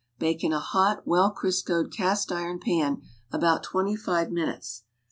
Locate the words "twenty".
3.61-3.95